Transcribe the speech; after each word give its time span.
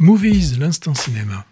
Movies, 0.00 0.58
l'instant 0.60 0.94
cinéma. 0.94 1.44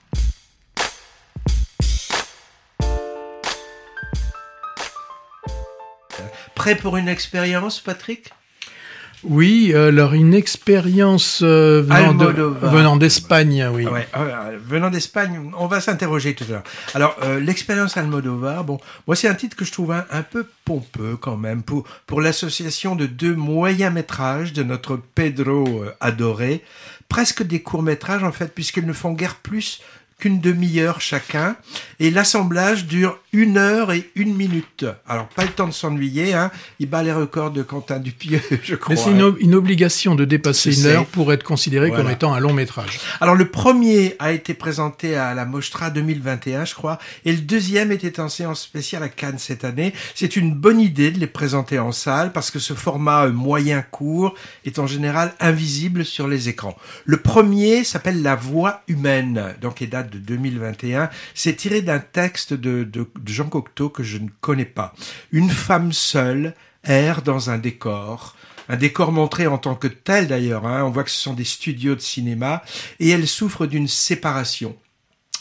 Prêt 6.54 6.77
pour 6.77 6.96
une 6.96 7.09
expérience, 7.09 7.80
Patrick? 7.80 8.32
Oui, 9.25 9.75
alors 9.75 10.15
une 10.15 10.35
expérience 10.35 11.41
euh, 11.43 11.83
venant 11.83 12.15
de- 12.15 12.27
Almodovar. 12.27 12.71
venant 12.73 12.97
d'Espagne, 12.97 13.67
oui. 13.73 13.87
Ouais, 13.87 14.07
euh, 14.17 14.57
venant 14.64 14.91
d'Espagne, 14.91 15.50
on 15.59 15.67
va 15.67 15.81
s'interroger 15.81 16.35
tout 16.35 16.45
à 16.49 16.53
l'heure. 16.53 16.62
Alors, 16.95 17.17
euh, 17.23 17.41
l'expérience 17.41 17.96
Almodovar, 17.96 18.63
bon, 18.64 18.79
moi 19.07 19.17
c'est 19.17 19.27
un 19.29 19.35
titre 19.35 19.57
que 19.57 19.64
je 19.64 19.73
trouve 19.73 19.93
un, 19.93 20.05
un 20.11 20.23
peu 20.23 20.46
pompeux 20.64 21.17
quand 21.21 21.37
même 21.37 21.63
pour, 21.63 21.85
pour 22.07 22.21
l'association 22.21 22.95
de 22.95 23.07
deux 23.07 23.35
moyens 23.35 23.93
métrages 23.93 24.53
de 24.53 24.63
notre 24.63 24.96
Pedro 25.14 25.83
euh, 25.83 25.95
adoré, 26.01 26.62
presque 27.09 27.43
des 27.43 27.62
courts 27.62 27.83
métrages 27.83 28.23
en 28.23 28.33
fait, 28.33 28.55
puisqu'ils 28.55 28.87
ne 28.87 28.93
font 28.93 29.12
guère 29.12 29.37
plus 29.37 29.81
qu'une 30.18 30.40
demi-heure 30.40 31.01
chacun, 31.01 31.57
et 32.01 32.10
l'assemblage 32.10 32.87
dure 32.87 33.18
une 33.36 33.58
heure 33.58 33.92
et 33.92 34.10
une 34.14 34.34
minute. 34.34 34.86
Alors, 35.06 35.28
pas 35.28 35.45
le 35.45 35.50
temps 35.50 35.66
de 35.68 35.72
s'ennuyer, 35.72 36.32
hein. 36.34 36.50
il 36.80 36.88
bat 36.88 37.02
les 37.02 37.12
records 37.12 37.50
de 37.50 37.62
Quentin 37.62 37.98
Dupieux, 37.98 38.40
je 38.62 38.74
crois. 38.74 38.95
Mais 38.95 39.00
c'est 39.00 39.10
une, 39.10 39.36
une 39.40 39.54
obligation 39.54 40.14
de 40.14 40.24
dépasser 40.24 40.78
une 40.80 40.86
heure 40.86 41.06
pour 41.06 41.32
être 41.32 41.45
considéré 41.45 41.90
comme 41.90 42.10
étant 42.10 42.32
un 42.34 42.40
long 42.40 42.52
métrage. 42.54 42.98
Alors 43.20 43.34
le 43.34 43.48
premier 43.48 44.16
a 44.18 44.32
été 44.32 44.54
présenté 44.54 45.16
à 45.16 45.34
la 45.34 45.45
Mostra 45.45 45.90
2021, 45.90 46.64
je 46.64 46.74
crois, 46.74 46.98
et 47.24 47.32
le 47.32 47.38
deuxième 47.38 47.92
était 47.92 48.20
en 48.20 48.28
séance 48.28 48.62
spéciale 48.62 49.02
à 49.02 49.09
Cannes 49.09 49.38
cette 49.38 49.64
année. 49.64 49.92
C'est 50.14 50.37
une 50.37 50.54
bonne 50.54 50.80
idée 50.80 51.10
de 51.10 51.18
les 51.20 51.26
présenter 51.26 51.78
en 51.78 51.92
salle 51.92 52.32
parce 52.32 52.50
que 52.50 52.59
ce 52.59 52.73
format 52.74 53.26
euh, 53.26 53.32
moyen 53.32 53.82
court 53.82 54.34
est 54.64 54.78
en 54.78 54.87
général 54.87 55.34
invisible 55.40 56.04
sur 56.04 56.26
les 56.26 56.48
écrans. 56.48 56.76
Le 57.04 57.18
premier 57.18 57.84
s'appelle 57.84 58.23
La 58.23 58.34
voix 58.34 58.82
humaine, 58.88 59.54
donc 59.60 59.80
il 59.82 59.90
date 59.90 60.10
de 60.10 60.18
2021. 60.18 61.10
C'est 61.34 61.54
tiré 61.54 61.82
d'un 61.82 61.98
texte 61.98 62.54
de, 62.54 62.84
de- 62.84 63.07
Jean 63.29 63.49
Cocteau 63.49 63.88
que 63.88 64.03
je 64.03 64.19
ne 64.19 64.29
connais 64.41 64.65
pas. 64.65 64.95
Une 65.33 65.51
femme 65.51 65.93
seule 65.93 66.55
erre 66.85 67.23
dans 67.23 67.51
un 67.51 67.59
décor 67.59 68.37
un 68.69 68.77
décor 68.77 69.13
montré 69.13 69.47
en 69.47 69.59
tant 69.59 69.75
que 69.75 69.87
tel 69.87 70.27
d'ailleurs. 70.27 70.67
hein. 70.67 70.83
On 70.85 70.91
voit 70.91 71.05
que 71.05 71.11
ce 71.11 71.21
sont 71.21 71.35
des 71.35 71.45
studios 71.45 71.95
de 71.95 72.01
cinéma 72.01 72.63
et 72.99 73.11
elle 73.11 73.29
souffre 73.29 73.67
d'une 73.67 73.89
séparation. 73.89 74.77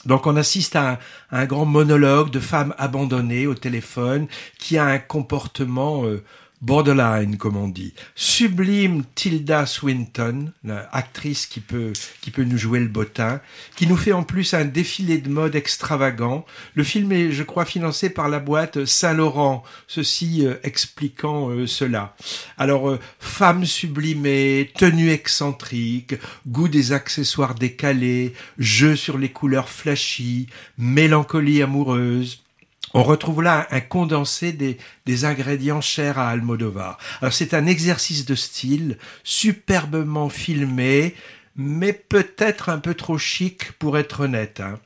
Donc 0.06 0.28
on 0.28 0.36
assiste 0.36 0.76
à 0.76 0.92
un, 0.92 0.94
à 1.32 1.40
un 1.40 1.46
grand 1.46 1.66
monologue 1.66 2.30
de 2.30 2.40
femme 2.40 2.76
abandonnée 2.78 3.48
au 3.48 3.56
téléphone 3.56 4.28
qui 4.60 4.78
a 4.78 4.86
un 4.86 5.00
comportement 5.00 6.06
euh, 6.06 6.24
borderline 6.62 7.38
comme 7.38 7.58
on 7.58 7.68
dit. 7.68 7.94
Sublime 8.16 9.04
Tilda 9.16 9.66
Swinton, 9.66 10.52
l'actrice 10.64 11.46
qui 11.46 11.60
peut 11.60 11.94
qui 12.22 12.32
peut 12.32 12.44
nous 12.44 12.58
jouer 12.58 12.80
le 12.80 12.88
bottin, 12.88 13.42
qui 13.76 13.88
nous 13.88 13.98
fait 13.98 14.14
en 14.14 14.24
plus 14.24 14.54
un 14.54 14.66
défilé 14.66 15.18
de 15.18 15.30
mode 15.30 15.56
extravagant. 15.56 16.46
Le 16.74 16.84
film 16.84 17.12
est, 17.12 17.32
je 17.32 17.44
crois, 17.44 17.66
financé 17.66 18.10
par 18.10 18.30
la 18.30 18.40
boîte 18.40 18.86
Saint-Laurent, 18.86 19.64
ceci 19.88 20.46
euh, 20.46 20.56
expliquant 20.64 21.50
euh, 21.50 21.68
cela. 21.68 22.16
Alors, 22.58 22.90
euh, 22.90 23.00
femme 23.20 23.66
sublimée, 23.66 24.72
tenue 24.76 25.10
excentrique, 25.10 26.16
goût 26.48 26.68
des 26.68 26.92
accessoires 26.92 27.56
décalés, 27.56 28.34
jeu 28.58 28.96
sur 28.96 29.18
les 29.18 29.30
couleurs 29.30 29.70
flashy, 29.70 30.48
mélancolie 30.78 31.62
amoureuse. 31.62 32.45
On 32.94 33.04
retrouve 33.04 33.42
là 33.42 33.68
un 33.72 33.82
condensé 33.82 34.54
des, 34.54 35.26
ingrédients 35.26 35.82
chers 35.82 36.20
à 36.20 36.30
Almodovar. 36.30 36.98
Alors 37.22 37.34
c'est 37.34 37.54
un 37.54 37.66
exercice 37.66 38.26
de 38.26 38.36
style, 38.36 38.98
superbement 39.24 40.30
filmé, 40.30 41.16
mais 41.56 41.94
peut-être 41.94 42.70
un 42.70 42.80
peu 42.80 42.94
trop 42.94 43.18
chic 43.18 43.72
pour 43.74 43.98
être 43.98 44.22
honnête. 44.22 44.60
hein. 44.60 44.80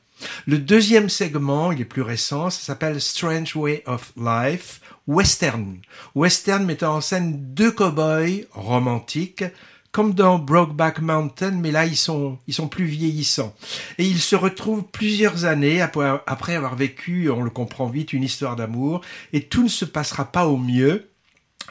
Le 0.46 0.58
deuxième 0.58 1.08
segment, 1.08 1.72
il 1.72 1.80
est 1.80 1.86
plus 1.86 2.02
récent, 2.02 2.50
ça 2.50 2.60
s'appelle 2.60 3.00
Strange 3.00 3.56
Way 3.56 3.82
of 3.86 4.12
Life, 4.16 4.80
western. 5.06 5.78
Western 6.14 6.64
mettant 6.64 6.96
en 6.96 7.00
scène 7.00 7.54
deux 7.54 7.70
cow-boys 7.70 8.44
romantiques, 8.52 9.44
comme 9.92 10.14
dans 10.14 10.38
Brokeback 10.38 11.00
Mountain, 11.00 11.52
mais 11.52 11.72
là 11.72 11.84
ils 11.86 11.96
sont 11.96 12.38
ils 12.46 12.54
sont 12.54 12.68
plus 12.68 12.84
vieillissants. 12.84 13.54
Et 13.98 14.04
ils 14.04 14.20
se 14.20 14.36
retrouvent 14.36 14.84
plusieurs 14.84 15.44
années 15.44 15.80
après, 15.80 16.54
avoir 16.54 16.76
vécu, 16.76 17.30
on 17.30 17.42
le 17.42 17.50
comprend 17.50 17.86
vite, 17.86 18.12
une 18.12 18.22
histoire 18.22 18.56
d'amour, 18.56 19.00
et 19.32 19.44
tout 19.44 19.64
ne 19.64 19.68
se 19.68 19.84
passera 19.84 20.30
pas 20.30 20.46
au 20.46 20.56
mieux 20.56 21.10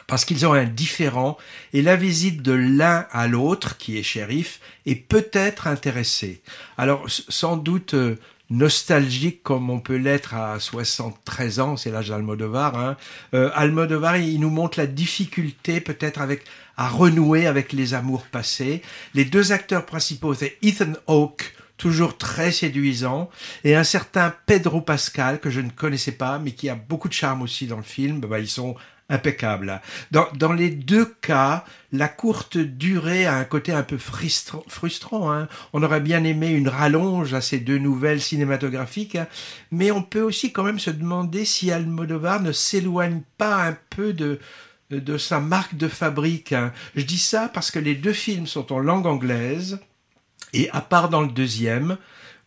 parce 0.06 0.24
qu'ils 0.24 0.46
ont 0.46 0.52
un 0.52 0.64
différent 0.64 1.38
et 1.72 1.82
la 1.82 1.96
visite 1.96 2.42
de 2.42 2.52
l'un 2.52 3.06
à 3.12 3.28
l'autre, 3.28 3.76
qui 3.76 3.96
est 3.96 4.02
shérif, 4.02 4.60
est 4.86 4.96
peut-être 4.96 5.66
intéressée. 5.66 6.42
Alors, 6.76 7.04
sans 7.08 7.56
doute 7.56 7.94
euh, 7.94 8.16
nostalgique 8.50 9.42
comme 9.42 9.70
on 9.70 9.80
peut 9.80 9.96
l'être 9.96 10.34
à 10.34 10.58
73 10.58 11.60
ans, 11.60 11.76
c'est 11.76 11.90
l'âge 11.90 12.08
d'Almodovar. 12.08 12.76
Hein. 12.76 12.96
Euh, 13.34 13.50
Almodovar, 13.54 14.16
il 14.16 14.40
nous 14.40 14.50
montre 14.50 14.78
la 14.78 14.86
difficulté 14.86 15.80
peut-être 15.80 16.20
avec 16.20 16.44
à 16.76 16.88
renouer 16.88 17.46
avec 17.46 17.72
les 17.72 17.94
amours 17.94 18.26
passés. 18.26 18.82
Les 19.14 19.24
deux 19.24 19.52
acteurs 19.52 19.84
principaux, 19.84 20.34
c'est 20.34 20.56
Ethan 20.62 20.94
Hawke, 21.06 21.54
toujours 21.80 22.18
très 22.18 22.52
séduisant, 22.52 23.30
et 23.64 23.74
un 23.74 23.84
certain 23.84 24.34
Pedro 24.44 24.82
Pascal, 24.82 25.40
que 25.40 25.48
je 25.48 25.62
ne 25.62 25.70
connaissais 25.70 26.12
pas, 26.12 26.38
mais 26.38 26.52
qui 26.52 26.68
a 26.68 26.74
beaucoup 26.74 27.08
de 27.08 27.14
charme 27.14 27.40
aussi 27.40 27.66
dans 27.66 27.78
le 27.78 27.82
film. 27.82 28.20
Bah, 28.20 28.38
ils 28.38 28.48
sont 28.48 28.76
impeccables. 29.08 29.80
Dans, 30.10 30.28
dans 30.34 30.52
les 30.52 30.70
deux 30.70 31.06
cas, 31.22 31.64
la 31.90 32.06
courte 32.06 32.58
durée 32.58 33.24
a 33.26 33.34
un 33.34 33.44
côté 33.44 33.72
un 33.72 33.82
peu 33.82 33.96
frustr- 33.96 34.62
frustrant. 34.68 35.32
hein. 35.32 35.48
On 35.72 35.82
aurait 35.82 36.02
bien 36.02 36.22
aimé 36.22 36.48
une 36.50 36.68
rallonge 36.68 37.32
à 37.32 37.40
ces 37.40 37.58
deux 37.58 37.78
nouvelles 37.78 38.20
cinématographiques, 38.20 39.16
hein. 39.16 39.26
mais 39.72 39.90
on 39.90 40.02
peut 40.02 40.20
aussi 40.20 40.52
quand 40.52 40.64
même 40.64 40.78
se 40.78 40.90
demander 40.90 41.44
si 41.46 41.72
Almodovar 41.72 42.40
ne 42.42 42.52
s'éloigne 42.52 43.22
pas 43.38 43.64
un 43.64 43.76
peu 43.88 44.12
de 44.12 44.38
de 44.90 45.18
sa 45.18 45.38
marque 45.38 45.76
de 45.76 45.86
fabrique. 45.86 46.52
hein. 46.52 46.72
Je 46.96 47.04
dis 47.04 47.18
ça 47.18 47.48
parce 47.48 47.70
que 47.70 47.78
les 47.78 47.94
deux 47.94 48.12
films 48.12 48.48
sont 48.48 48.72
en 48.72 48.80
langue 48.80 49.06
anglaise, 49.06 49.78
et 50.52 50.70
à 50.70 50.80
part 50.80 51.08
dans 51.08 51.20
le 51.20 51.28
deuxième, 51.28 51.96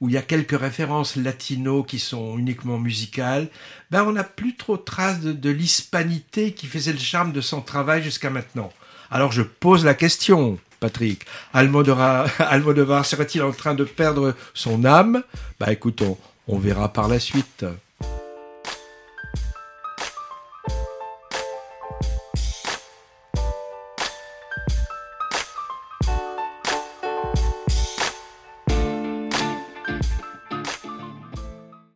où 0.02 0.10
il 0.10 0.16
y 0.16 0.18
a 0.18 0.22
quelques 0.22 0.60
références 0.60 1.16
latino 1.16 1.84
qui 1.84 1.98
sont 1.98 2.38
uniquement 2.38 2.78
musicales, 2.78 3.48
ben 3.90 4.04
on 4.04 4.12
n'a 4.12 4.26
plus 4.26 4.56
trop 4.56 4.76
trace 4.76 5.22
de, 5.22 5.50
l'hispanité 5.50 6.52
qui 6.52 6.68
faisait 6.68 6.92
le 6.92 7.00
charme 7.00 7.32
de 7.32 7.42
son 7.42 7.62
travail 7.62 8.04
jusqu'à 8.04 8.30
maintenant. 8.30 8.72
Alors 9.12 9.32
je 9.32 9.44
pose 9.44 9.86
la 9.86 9.94
question, 9.94 10.60
Patrick. 10.82 11.26
Almodovar, 11.54 12.30
Almodovar 12.40 13.06
serait-il 13.06 13.44
en 13.44 13.54
train 13.54 13.76
de 13.76 13.86
perdre 13.86 14.36
son 14.54 14.84
âme? 14.84 15.24
Ben 15.60 15.70
écoutons, 15.70 16.18
on 16.48 16.58
verra 16.58 16.92
par 16.92 17.08
la 17.08 17.20
suite. 17.20 17.66